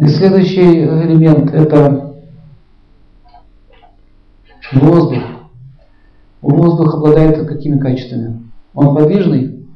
И 0.00 0.06
следующий 0.06 0.84
элемент 0.84 1.52
это 1.52 2.14
воздух. 4.72 5.22
Воздух 6.40 6.94
обладает 6.94 7.44
какими 7.48 7.80
качествами? 7.80 8.48
Он 8.74 8.94
подвижный, 8.94 9.66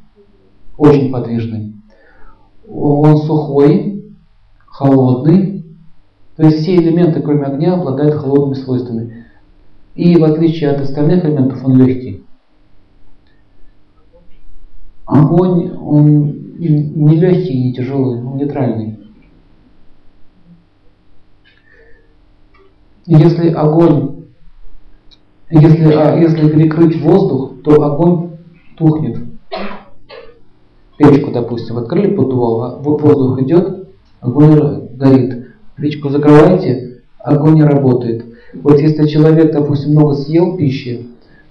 очень 0.76 1.10
подвижный. 1.10 1.74
Он 2.68 3.16
сухой, 3.16 4.14
холодный. 4.66 5.64
То 6.36 6.44
есть 6.44 6.58
все 6.58 6.76
элементы, 6.76 7.20
кроме 7.20 7.42
огня, 7.42 7.74
обладают 7.74 8.14
холодными 8.14 8.54
свойствами. 8.54 9.26
И 9.96 10.16
в 10.16 10.22
отличие 10.22 10.70
от 10.70 10.82
остальных 10.82 11.24
элементов, 11.24 11.64
он 11.64 11.84
легкий. 11.84 12.24
Огонь, 15.04 15.72
он 15.76 16.56
не 16.58 17.16
легкий, 17.16 17.64
не 17.64 17.74
тяжелый, 17.74 18.22
он 18.22 18.36
нейтральный. 18.36 19.01
Если 23.06 23.48
огонь, 23.48 24.26
если, 25.50 25.92
а, 25.92 26.16
если 26.16 26.48
перекрыть 26.48 27.00
воздух, 27.02 27.62
то 27.64 27.82
огонь 27.82 28.30
тухнет. 28.76 29.18
Печку, 30.98 31.32
допустим, 31.32 31.78
открыли 31.78 32.14
поддувал, 32.14 32.62
а 32.62 32.78
воздух 32.78 33.40
идет, 33.42 33.88
огонь 34.20 34.88
горит. 34.94 35.48
Печку 35.76 36.10
закрываете, 36.10 37.02
огонь 37.18 37.54
не 37.54 37.64
работает. 37.64 38.24
Вот 38.54 38.78
если 38.78 39.08
человек, 39.08 39.52
допустим, 39.52 39.92
много 39.92 40.14
съел 40.14 40.56
пищи, 40.56 41.08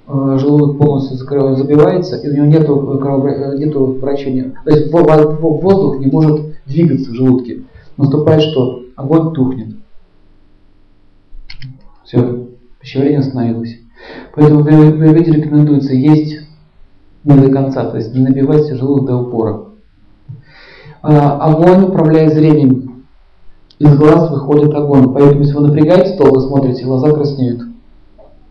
э, 0.08 0.38
желудок 0.40 0.78
полностью 0.78 1.18
забивается, 1.18 2.16
и 2.16 2.30
у 2.30 2.34
него 2.34 2.45
нет 2.45 2.64
э, 2.64 3.58
нету 3.58 3.98
вращения. 4.00 4.54
То 4.64 4.72
есть 4.72 4.92
воздух 4.92 6.00
не 6.00 6.08
может 6.08 6.42
двигаться 6.66 7.12
в 7.12 7.14
желудке. 7.14 7.64
Наступает 7.98 8.42
что? 8.42 8.84
Огонь 8.95 9.34
тухнет. 9.34 9.80
Все, 12.12 12.48
пищеварение 12.81 13.20
остановилось. 13.20 13.78
Поэтому 14.36 14.64
в 14.64 14.67
Аюрведе 14.67 15.31
рекомендуется 15.31 15.94
есть 15.94 16.42
не 17.23 17.38
до 17.38 17.50
конца, 17.50 17.86
то 17.86 17.95
есть 17.95 18.14
не 18.14 18.22
набивать 18.22 18.68
желудок 18.68 19.06
до 19.06 19.16
упора. 19.16 19.62
А, 21.02 21.38
огонь 21.38 21.86
управляет 21.86 22.34
зрением. 22.34 23.06
Из 23.80 23.98
глаз 23.98 24.30
выходит 24.30 24.73
огонь. 24.73 25.14
Поэтому 25.14 25.40
если 25.40 25.53
вы 25.53 25.68
напрягаете 25.68 26.18
то 26.18 26.30
вы 26.30 26.42
смотрите, 26.42 26.84
глаза 26.84 27.12
краснеют. 27.12 27.62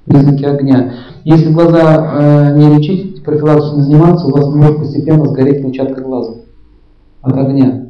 Признаки 0.06 0.44
огня. 0.44 0.94
Если 1.24 1.52
глаза 1.52 2.52
э, 2.52 2.56
не 2.56 2.74
лечить, 2.74 3.22
профилактически 3.22 3.76
не 3.76 3.82
заниматься, 3.82 4.26
у 4.26 4.30
вас 4.30 4.46
может 4.46 4.78
постепенно 4.78 5.26
сгореть 5.26 5.60
клетчатка 5.60 6.00
глаза 6.00 6.36
от 7.20 7.36
огня. 7.36 7.88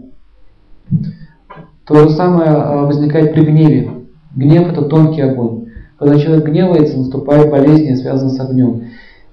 То 1.87 1.95
же 1.95 2.11
самое 2.11 2.51
э, 2.51 2.87
возникает 2.87 3.33
при 3.33 3.45
гневе. 3.45 4.00
Гнев 4.34 4.69
это 4.69 4.83
тонкий 4.83 5.23
огонь. 5.23 5.67
Когда 5.98 6.19
человек 6.19 6.47
гневается, 6.47 6.97
наступает 6.97 7.50
болезни, 7.50 7.95
связанные 7.95 8.34
с 8.34 8.41
огнем. 8.41 8.84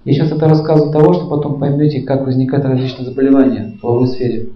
Я 0.04 0.14
сейчас 0.14 0.32
это 0.32 0.48
рассказываю 0.48 0.92
того, 0.92 1.14
что 1.14 1.28
потом 1.28 1.60
поймете, 1.60 2.02
как 2.02 2.26
возникают 2.26 2.66
различные 2.66 3.06
заболевания 3.06 3.74
в 3.78 3.82
половой 3.82 4.08
сфере. 4.08 4.50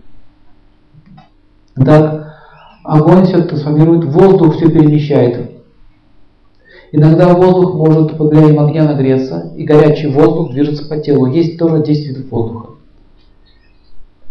Так, 1.76 2.36
огонь 2.84 3.26
все 3.26 3.42
трансформирует, 3.44 4.06
воздух 4.06 4.56
все 4.56 4.70
перемещает. 4.70 5.52
Иногда 6.92 7.34
воздух 7.34 7.76
может 7.76 8.18
под 8.18 8.30
влиянием 8.30 8.60
огня 8.60 8.84
нагреться, 8.84 9.54
и 9.56 9.64
горячий 9.64 10.08
воздух 10.08 10.52
движется 10.52 10.88
по 10.90 10.98
телу. 10.98 11.28
Есть 11.28 11.58
тоже 11.58 11.84
10 11.84 12.08
видов 12.08 12.32
воздуха. 12.32 12.70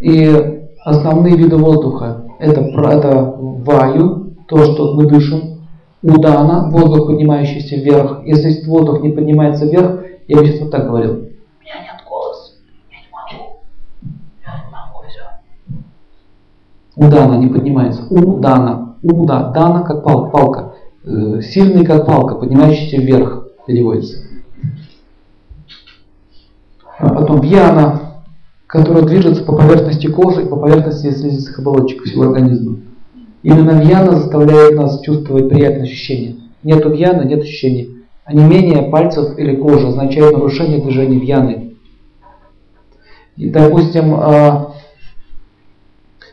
И 0.00 0.66
основные 0.84 1.36
виды 1.36 1.56
воздуха 1.56 2.24
это, 2.38 2.60
это 2.60 3.34
ваю, 3.38 4.34
то, 4.46 4.64
что 4.64 4.94
мы 4.94 5.06
дышим, 5.06 5.59
удана, 6.02 6.70
воздух, 6.70 7.06
поднимающийся 7.06 7.76
вверх. 7.76 8.22
Если 8.24 8.64
воздух 8.66 9.02
не 9.02 9.10
поднимается 9.10 9.66
вверх, 9.66 10.04
я 10.28 10.38
бы 10.38 10.46
сейчас 10.46 10.60
вот 10.60 10.70
так 10.70 10.86
говорил. 10.86 11.12
У 11.12 11.16
меня 11.16 11.82
нет 11.82 12.04
голоса, 12.08 12.52
я 12.90 12.98
не 12.98 13.08
могу. 13.12 13.60
Я 14.44 14.64
не 14.64 14.70
могу, 14.72 15.04
все. 15.08 15.20
Удана 16.96 17.38
не 17.38 17.48
поднимается. 17.48 18.02
Удана. 18.10 18.96
Уда. 19.02 19.50
Дана 19.50 19.82
как 19.82 20.04
палка. 20.04 20.30
палка. 20.30 20.74
Э, 21.04 21.40
сильный 21.42 21.84
как 21.84 22.06
палка, 22.06 22.34
поднимающийся 22.34 22.98
вверх 22.98 23.48
переводится. 23.66 24.18
А 26.98 27.14
потом 27.14 27.40
вьяна, 27.40 28.22
которая 28.66 29.04
движется 29.04 29.42
по 29.42 29.56
поверхности 29.56 30.06
кожи 30.08 30.44
и 30.44 30.48
по 30.48 30.56
поверхности 30.56 31.10
слизистых 31.10 31.58
оболочек 31.58 32.02
всего 32.02 32.24
организма. 32.24 32.76
Именно 33.42 33.82
вьяна 33.82 34.16
заставляет 34.16 34.76
нас 34.76 35.00
чувствовать 35.00 35.48
приятные 35.48 35.84
ощущения. 35.84 36.36
Нет 36.62 36.84
вьяна, 36.84 37.22
нет 37.22 37.42
ощущений. 37.42 38.04
А 38.24 38.34
не 38.34 38.44
менее 38.44 38.82
пальцев 38.90 39.38
или 39.38 39.56
кожи 39.56 39.88
означает 39.88 40.32
нарушение 40.32 40.80
движения 40.80 41.18
вьяны. 41.18 41.74
И, 43.36 43.48
допустим, 43.48 44.14
а, 44.14 44.74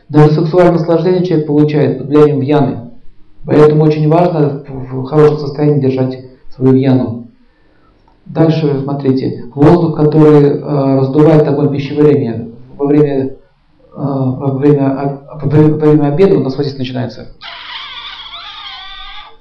даже 0.08 0.32
сексуальное 0.32 0.72
наслаждение 0.74 1.24
человек 1.24 1.46
получает 1.46 1.98
под 1.98 2.08
влиянием 2.08 2.40
вьяны. 2.40 2.90
Поэтому 3.46 3.84
очень 3.84 4.08
важно 4.08 4.64
в 4.68 5.04
хорошем 5.04 5.38
состоянии 5.38 5.80
держать 5.80 6.18
свою 6.54 6.74
вьяну. 6.74 7.28
Дальше, 8.26 8.80
смотрите, 8.82 9.46
воздух, 9.54 9.96
который 9.96 10.44
э, 10.44 10.98
раздувает 10.98 11.48
огонь 11.48 11.72
пищеварения 11.72 12.48
во 12.76 12.86
время 12.86 13.37
во 13.98 14.52
время, 14.52 15.20
во 15.42 15.48
время 15.48 16.08
обеда 16.08 16.36
у 16.36 16.42
нас 16.42 16.56
вот 16.56 16.64
здесь 16.66 16.78
начинается. 16.78 17.28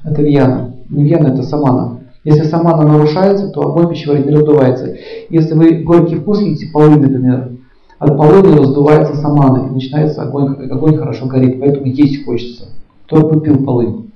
Это 0.03 0.21
вьяна. 0.21 0.73
Не 0.89 1.03
вьяна, 1.03 1.27
это 1.27 1.43
самана. 1.43 1.99
Если 2.23 2.43
самана 2.43 2.87
нарушается, 2.87 3.49
то 3.49 3.61
огонь 3.61 3.89
пищеварения 3.89 4.33
раздувается. 4.33 4.97
Если 5.29 5.53
вы 5.53 5.83
горький 5.83 6.15
вкус 6.15 6.41
едите, 6.41 6.71
полынь, 6.71 6.99
например, 6.99 7.51
от 7.99 8.17
полыни 8.17 8.57
раздувается 8.57 9.15
самана, 9.15 9.67
и 9.67 9.71
начинается 9.71 10.23
огонь, 10.23 10.69
огонь 10.69 10.97
хорошо 10.97 11.25
горит, 11.27 11.59
поэтому 11.59 11.85
есть 11.85 12.25
хочется. 12.25 12.65
Кто 13.05 13.27
попил 13.27 13.63
полынь? 13.63 14.11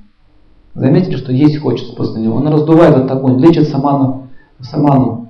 Заметили, 0.74 1.18
что 1.18 1.32
есть 1.32 1.60
хочется 1.60 1.96
после 1.96 2.22
него. 2.22 2.36
Он 2.36 2.48
раздувает 2.48 2.96
этот 2.96 3.12
огонь, 3.12 3.40
лечит 3.40 3.68
саману, 3.68 4.28
саману 4.60 5.30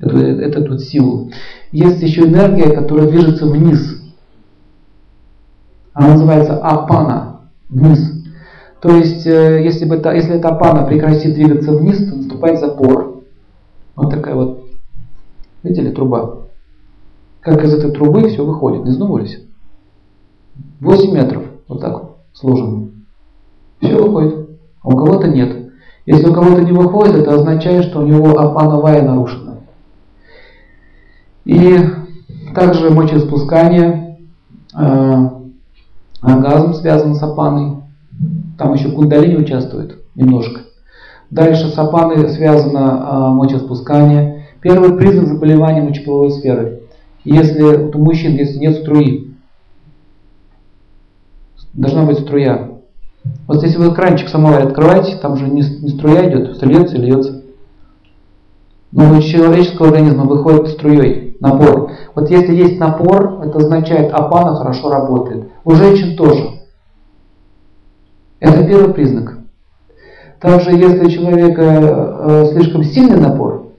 эту, 0.00 0.18
эту, 0.18 0.64
эту 0.64 0.78
силу. 0.78 1.30
Есть 1.72 2.02
еще 2.02 2.22
энергия, 2.22 2.70
которая 2.70 3.08
движется 3.08 3.46
вниз. 3.46 3.97
Она 5.98 6.10
называется 6.10 6.56
апана, 6.58 7.40
вниз. 7.68 8.24
То 8.80 8.90
есть, 8.90 9.26
э, 9.26 9.64
если, 9.64 9.84
бы 9.84 9.96
это, 9.96 10.12
если 10.12 10.36
эта 10.36 10.50
апана 10.50 10.86
прекратит 10.86 11.34
двигаться 11.34 11.72
вниз, 11.72 11.98
то 12.08 12.14
наступает 12.14 12.60
запор. 12.60 13.24
Вот 13.96 14.08
такая 14.08 14.36
вот, 14.36 14.64
видели, 15.64 15.90
труба. 15.90 16.42
Как 17.40 17.64
из 17.64 17.74
этой 17.74 17.90
трубы 17.90 18.28
все 18.28 18.44
выходит, 18.44 18.84
не 18.84 18.92
сдумывались? 18.92 19.42
8 20.78 21.12
метров, 21.12 21.42
вот 21.66 21.80
так 21.80 21.92
вот, 21.94 22.16
сложено. 22.32 22.90
Все 23.80 23.96
выходит, 23.96 24.50
а 24.82 24.90
у 24.90 24.96
кого-то 24.96 25.26
нет. 25.26 25.72
Если 26.06 26.28
у 26.28 26.32
кого-то 26.32 26.62
не 26.62 26.70
выходит, 26.70 27.16
это 27.16 27.34
означает, 27.34 27.86
что 27.86 28.02
у 28.02 28.06
него 28.06 28.38
апановая 28.38 29.02
нарушена. 29.02 29.56
И 31.44 31.76
также 32.54 32.88
мочеиспускание, 32.90 34.20
э, 34.78 35.37
Оргазм 36.20 36.74
связан 36.74 37.14
с 37.14 37.22
апаной. 37.22 37.82
Там 38.56 38.74
еще 38.74 38.90
кундалини 38.90 39.36
участвует 39.36 39.98
немножко. 40.14 40.62
Дальше 41.30 41.68
с 41.68 41.78
апаной 41.78 42.28
связано 42.30 43.28
а, 43.28 43.30
мочеспускание. 43.30 44.46
Первый 44.60 44.96
признак 44.96 45.28
заболевания 45.28 45.82
мочеполовой 45.82 46.32
сферы. 46.32 46.82
Если 47.24 47.62
у 47.62 47.98
мужчин, 47.98 48.34
если 48.34 48.58
нет 48.58 48.78
струи, 48.78 49.34
должна 51.74 52.04
быть 52.04 52.18
струя. 52.18 52.70
Вот 53.46 53.62
если 53.62 53.78
вы 53.78 53.94
кранчик 53.94 54.28
самовар 54.28 54.66
открываете, 54.66 55.16
там 55.16 55.36
же 55.36 55.48
не, 55.48 55.62
не 55.62 55.90
струя 55.90 56.28
идет, 56.28 56.56
все 56.56 56.66
и 56.66 56.96
льется. 56.96 57.37
Но 58.90 59.16
у 59.16 59.20
человеческого 59.20 59.88
организма 59.88 60.24
выходит 60.24 60.68
струей 60.68 61.36
напор. 61.40 61.92
Вот 62.14 62.30
если 62.30 62.54
есть 62.54 62.78
напор, 62.78 63.40
это 63.44 63.58
означает 63.58 64.12
апана 64.12 64.56
хорошо 64.56 64.90
работает. 64.90 65.48
У 65.64 65.72
женщин 65.72 66.16
тоже. 66.16 66.58
Это 68.40 68.64
первый 68.64 68.94
признак. 68.94 69.38
Также, 70.40 70.70
если 70.70 71.04
у 71.04 71.10
человека 71.10 71.62
э, 71.62 72.46
слишком 72.52 72.84
сильный 72.84 73.20
напор, 73.20 73.72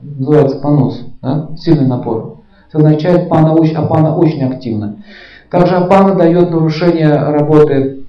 называется 0.00 0.58
понос, 0.58 1.00
да, 1.22 1.50
сильный 1.56 1.86
напор, 1.86 2.40
это 2.68 2.78
означает 2.78 3.28
пана, 3.28 3.52
апана 3.52 4.16
очень 4.16 4.42
активна. 4.42 5.04
Также 5.50 5.76
апана 5.76 6.16
дает 6.16 6.50
нарушение 6.50 7.14
работы 7.14 7.74
э, 7.74 8.00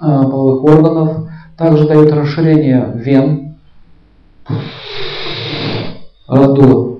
половых 0.00 0.64
органов, 0.64 1.28
также 1.58 1.86
дает 1.86 2.10
расширение 2.12 2.90
вен, 2.94 3.56
раздуло. 6.28 6.98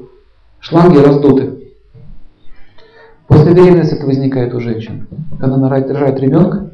Шланги 0.60 0.98
раздуты. 0.98 1.72
После 3.28 3.52
беременности 3.52 3.94
это 3.94 4.06
возникает 4.06 4.54
у 4.54 4.60
женщин. 4.60 5.08
Когда 5.38 5.56
она 5.56 5.68
рожает 5.68 6.20
ребенка, 6.20 6.70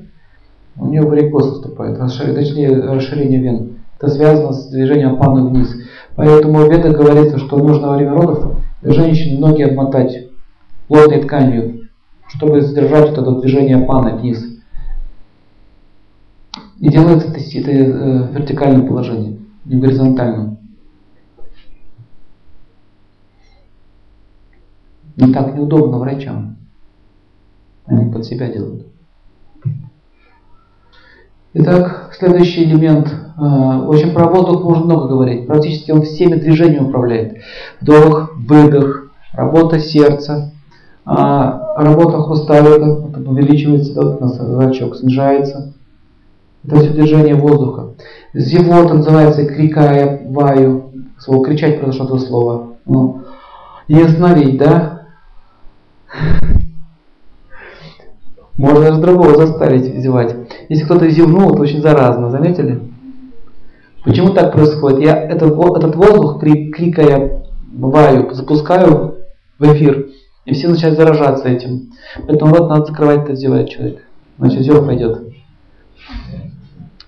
У 0.76 0.87
нее 0.87 1.02
варикоз 1.02 1.49
наступает, 1.49 1.99
точнее 1.99 2.70
расширение 2.70 3.40
вен. 3.40 3.72
Это 3.99 4.10
связано 4.10 4.52
с 4.52 4.69
движением 4.69 5.16
паны 5.16 5.49
вниз. 5.49 5.75
Поэтому 6.16 6.58
в 6.58 6.70
ведах 6.70 6.96
говорится, 6.96 7.38
что 7.38 7.58
нужно 7.58 7.88
во 7.88 7.96
время 7.96 8.14
родов 8.14 8.56
женщине 8.82 9.38
ноги 9.38 9.62
обмотать 9.62 10.28
плотной 10.88 11.22
тканью, 11.22 11.88
чтобы 12.28 12.62
задержать 12.62 13.10
вот 13.10 13.19
это 13.19 13.40
движение 13.40 13.78
паны 13.78 14.16
вниз. 14.16 14.44
И 16.81 16.88
делается 16.88 17.28
это, 17.28 17.38
это 17.38 17.70
э, 17.70 18.22
в 18.25 18.34
вертикальном 18.34 18.88
положении, 18.88 19.38
не 19.64 19.76
в 19.76 19.81
горизонтальном. 19.81 20.58
Не 25.17 25.32
так 25.32 25.55
неудобно 25.55 25.99
врачам. 25.99 26.56
Они 27.87 28.11
под 28.12 28.25
себя 28.25 28.49
делают. 28.49 28.87
Итак, 31.55 32.14
следующий 32.19 32.64
элемент. 32.64 33.14
В 33.37 33.91
общем, 33.91 34.14
про 34.14 34.26
воздух 34.29 34.64
можно 34.64 34.85
много 34.87 35.09
говорить. 35.09 35.47
Практически 35.47 35.91
он 35.91 36.03
всеми 36.03 36.37
движениями 36.37 36.87
управляет. 36.87 37.38
Вдох, 37.81 38.32
выдох, 38.37 39.11
работа 39.35 39.79
сердца, 39.79 40.53
а, 41.05 41.75
работа 41.76 42.23
хрусталика, 42.23 42.94
вот 42.94 43.17
увеличивается, 43.17 43.94
да, 43.94 44.17
у 44.17 44.20
нас 44.20 44.37
зрачок 44.37 44.97
снижается. 44.97 45.75
Это 46.65 46.76
все 46.76 46.91
движение 46.91 47.35
воздуха. 47.35 47.94
Зевот 48.35 48.93
называется 48.93 49.44
крикая, 49.44 50.23
ваю. 50.31 50.93
Слово 51.19 51.44
кричать 51.44 51.81
произошло 51.81 52.06
это 52.06 52.19
слово. 52.25 52.67
Ну, 52.87 53.23
и 53.88 54.00
остановить, 54.00 54.58
да? 54.58 55.01
Можно 58.56 58.81
даже 58.81 59.00
другого 59.00 59.37
заставить 59.37 59.94
зевать. 60.00 60.37
Если 60.69 60.85
кто-то 60.85 61.09
зевнул, 61.09 61.53
это 61.53 61.62
очень 61.62 61.81
заразно, 61.81 62.31
заметили? 62.31 62.81
Почему 64.05 64.31
так 64.31 64.53
происходит? 64.53 65.00
Я 65.00 65.17
этот, 65.17 65.53
этот 65.53 65.97
воздух, 65.97 66.41
крик, 66.41 66.75
крикая 66.75 67.44
ваю, 67.73 68.32
запускаю 68.32 69.17
в 69.59 69.64
эфир, 69.64 70.09
и 70.44 70.55
все 70.55 70.69
начинают 70.69 70.99
заражаться 70.99 71.49
этим. 71.49 71.93
Поэтому 72.26 72.55
вот 72.55 72.69
надо 72.69 72.87
закрывать, 72.87 73.23
это 73.23 73.35
зевает 73.35 73.70
человек. 73.70 74.03
Значит, 74.38 74.62
зев 74.62 74.85
пойдет. 74.85 75.23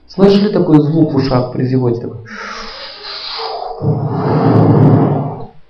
Слышали 0.07 0.53
такой 0.53 0.81
звук 0.81 1.13
в 1.13 1.17
ушах 1.17 1.53
при 1.53 1.65
зевоте? 1.65 2.09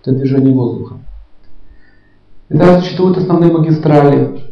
Это 0.02 0.12
движение 0.12 0.54
воздуха. 0.54 0.96
Итак, 2.50 2.80
существуют 2.80 3.16
основные 3.16 3.50
магистрали. 3.50 4.42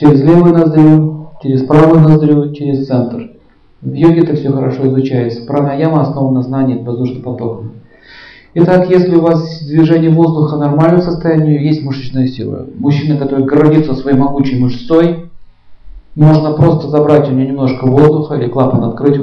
Через 0.00 0.20
левую 0.22 0.52
ноздрю, 0.52 1.30
через 1.40 1.62
правую 1.62 2.00
ноздрю, 2.00 2.52
через 2.52 2.88
центр. 2.88 3.30
В 3.80 3.92
йоге 3.92 4.22
это 4.22 4.34
все 4.34 4.50
хорошо 4.50 4.88
изучается. 4.88 5.46
Пранаяма 5.46 6.00
основана 6.00 6.36
на 6.36 6.42
знании 6.42 6.82
воздушным 6.82 7.22
потоком. 7.22 7.72
Итак, 8.54 8.90
если 8.90 9.14
у 9.14 9.20
вас 9.20 9.62
движение 9.64 10.10
воздуха 10.10 10.56
нормальном 10.56 11.02
состоянии, 11.02 11.62
есть 11.62 11.84
мышечная 11.84 12.26
сила. 12.26 12.66
Мужчина, 12.74 13.16
который 13.16 13.44
гордится 13.44 13.94
своей 13.94 14.16
могучей 14.16 14.58
мышцой, 14.58 15.30
можно 16.16 16.52
просто 16.54 16.88
забрать 16.88 17.28
у 17.28 17.32
него 17.32 17.48
немножко 17.48 17.86
воздуха 17.86 18.34
или 18.34 18.48
клапан 18.48 18.82
открыть. 18.82 19.20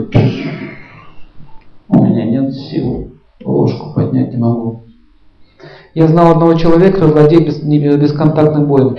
У 1.90 2.04
меня 2.04 2.24
нет 2.24 2.54
сил. 2.54 3.12
Ложку 3.44 3.94
поднять 3.94 4.32
не 4.32 4.38
могу. 4.38 4.84
Я 5.94 6.08
знал 6.08 6.32
одного 6.32 6.54
человека, 6.54 7.00
который 7.00 7.14
владеет 7.14 7.46
бес, 7.46 7.60
бесконтактным 7.62 8.66
боем. 8.66 8.98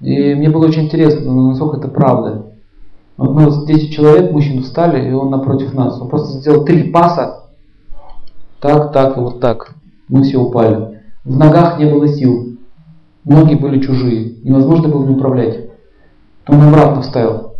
И 0.00 0.34
мне 0.34 0.48
было 0.48 0.66
очень 0.66 0.84
интересно, 0.84 1.48
насколько 1.48 1.78
это 1.78 1.88
правда. 1.88 2.46
Вот 3.16 3.30
мы 3.30 3.66
10 3.66 3.92
человек, 3.92 4.32
мужчин 4.32 4.62
встали, 4.62 5.08
и 5.08 5.12
он 5.12 5.30
напротив 5.30 5.74
нас. 5.74 6.00
Он 6.00 6.08
просто 6.08 6.38
сделал 6.38 6.64
три 6.64 6.90
паса. 6.90 7.44
Так, 8.60 8.92
так 8.92 9.16
и 9.16 9.20
вот 9.20 9.40
так. 9.40 9.74
Мы 10.08 10.22
все 10.22 10.38
упали. 10.38 11.00
В 11.24 11.36
ногах 11.36 11.78
не 11.78 11.86
было 11.86 12.06
сил. 12.06 12.58
Ноги 13.24 13.54
были 13.54 13.80
чужие. 13.80 14.36
Невозможно 14.42 14.88
было 14.88 15.06
не 15.06 15.14
управлять. 15.14 15.70
Он 16.46 16.60
обратно 16.62 17.02
вставил. 17.02 17.54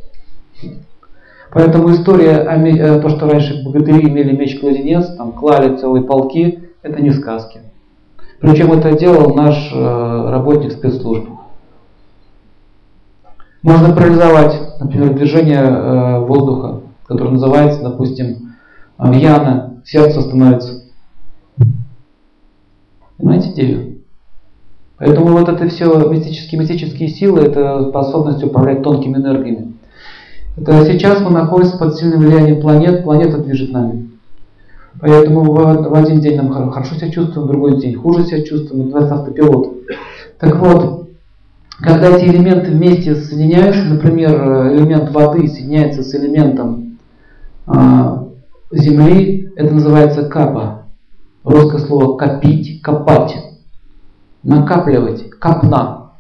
Поэтому 1.52 1.92
история 1.92 2.38
о 2.38 2.56
э, 2.58 3.00
то, 3.00 3.08
что 3.08 3.28
раньше 3.28 3.62
богатыри 3.64 4.08
имели 4.08 4.36
меч-кладенец, 4.36 5.14
там 5.16 5.32
клали 5.32 5.76
целые 5.76 6.04
полки, 6.04 6.63
это 6.84 7.02
не 7.02 7.10
сказки. 7.10 7.60
Причем 8.40 8.72
это 8.72 8.96
делал 8.96 9.34
наш 9.34 9.72
э, 9.72 10.31
работник 10.31 10.72
спецслужб. 10.72 11.28
Можно 13.62 13.94
парализовать, 13.94 14.78
например, 14.78 15.14
движение 15.14 15.62
э, 15.62 16.19
воздуха, 16.20 16.82
которое 17.06 17.31
называется, 17.31 17.82
допустим, 17.82 18.54
яна, 18.98 19.81
сердце 19.84 20.20
становится. 20.20 20.84
Понимаете 23.16 23.50
идею? 23.52 24.02
Поэтому 24.98 25.28
вот 25.28 25.48
это 25.48 25.66
все 25.69 26.08
мистические, 26.10 26.60
мистические 26.60 27.08
силы, 27.08 27.40
это 27.40 27.88
способность 27.88 28.44
управлять 28.44 28.82
тонкими 28.82 29.16
энергиями. 29.16 29.72
Это 30.56 30.84
сейчас 30.84 31.20
мы 31.20 31.31
находимся 31.31 31.78
под 31.78 31.96
сильным 31.96 32.20
влиянием 32.20 32.60
планет, 32.60 33.02
планета 33.02 33.38
движет 33.38 33.72
нами. 33.72 34.13
Поэтому 35.00 35.43
в, 35.52 35.94
один 35.94 36.20
день 36.20 36.37
нам 36.37 36.70
хорошо 36.70 36.94
себя 36.94 37.11
чувствуем, 37.11 37.46
в 37.46 37.50
другой 37.50 37.81
день 37.81 37.94
хуже 37.94 38.25
себя 38.25 38.44
чувствуем, 38.44 38.85
называется 38.85 39.14
автопилот. 39.14 39.75
Так 40.38 40.56
вот, 40.56 41.08
когда 41.81 42.17
эти 42.17 42.26
элементы 42.26 42.70
вместе 42.70 43.14
соединяются, 43.14 43.85
например, 43.85 44.32
элемент 44.73 45.11
воды 45.11 45.49
соединяется 45.49 46.02
с 46.02 46.14
элементом 46.14 46.99
э, 47.67 48.19
земли, 48.70 49.52
это 49.56 49.75
называется 49.75 50.29
капа. 50.29 50.85
Русское 51.43 51.79
слово 51.79 52.17
копить, 52.17 52.81
копать, 52.81 53.37
накапливать, 54.43 55.31
капна. 55.31 56.12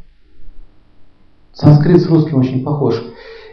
Санскрит 1.52 2.02
с 2.02 2.06
русским 2.08 2.38
очень 2.38 2.64
похож. 2.64 3.02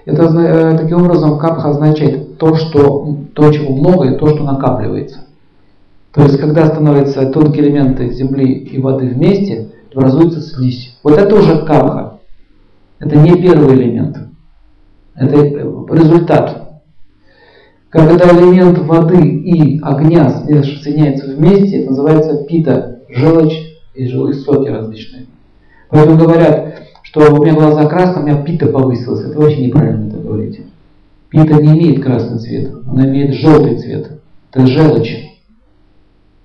Это 0.06 0.24
э, 0.24 0.77
таким 0.77 1.03
образом 1.03 1.38
капха 1.38 1.69
означает 1.69 2.38
то, 2.38 2.56
что, 2.56 3.18
то, 3.33 3.51
чего 3.51 3.74
много, 3.74 4.09
и 4.09 4.18
то, 4.18 4.27
что 4.27 4.44
накапливается. 4.44 5.25
То 6.13 6.24
есть, 6.24 6.39
когда 6.39 6.65
становятся 6.65 7.25
тонкие 7.27 7.65
элементы 7.65 8.09
земли 8.12 8.53
и 8.53 8.81
воды 8.81 9.07
вместе, 9.07 9.69
образуется 9.94 10.42
слизь. 10.42 10.98
Вот 11.03 11.18
это 11.18 11.36
уже 11.36 11.65
капха. 11.65 12.19
Это 13.00 13.18
не 13.18 13.42
первый 13.42 13.75
элемент. 13.75 14.18
Это 15.15 15.36
результат. 15.38 16.81
Когда 17.89 18.31
элемент 18.31 18.79
воды 18.79 19.22
и 19.22 19.79
огня 19.81 20.29
соединяются 20.29 21.27
вместе, 21.27 21.81
это 21.81 21.89
называется 21.89 22.43
пита, 22.46 23.01
желчь 23.10 23.58
и 23.93 24.08
жилые 24.08 24.34
соки 24.34 24.70
различные. 24.70 25.25
Поэтому 25.89 26.17
говорят, 26.17 26.75
что 27.12 27.34
у 27.34 27.44
меня 27.44 27.53
глаза 27.56 27.88
красные, 27.88 28.24
у 28.24 28.27
меня 28.27 28.41
пита 28.41 28.68
повысилась. 28.68 29.25
Это 29.25 29.38
вообще 29.38 29.65
неправильно 29.65 30.08
это 30.08 30.18
говорить. 30.18 30.62
Пита 31.27 31.62
не 31.62 31.77
имеет 31.77 32.01
красный 32.01 32.39
цвет, 32.39 32.72
она 32.88 33.06
имеет 33.06 33.34
желтый 33.34 33.77
цвет. 33.77 34.22
Это 34.50 34.65
желчь. 34.65 35.18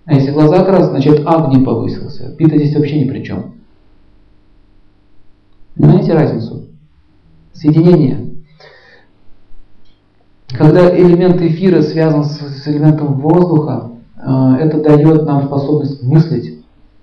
А 0.06 0.14
если 0.14 0.32
глаза 0.32 0.64
красные, 0.64 1.00
значит 1.02 1.22
агни 1.24 1.64
повысился. 1.64 2.34
Пита 2.36 2.56
здесь 2.56 2.74
вообще 2.74 3.00
ни 3.00 3.08
при 3.08 3.22
чем. 3.22 3.54
Понимаете 5.76 6.14
разницу? 6.14 6.64
Соединение. 7.52 8.34
Когда 10.48 10.96
элемент 10.98 11.40
эфира 11.42 11.82
связан 11.82 12.24
с, 12.24 12.40
с 12.40 12.66
элементом 12.66 13.20
воздуха, 13.20 13.92
э, 14.16 14.56
это 14.62 14.80
дает 14.80 15.26
нам 15.26 15.46
способность 15.46 16.02
мыслить 16.02 16.55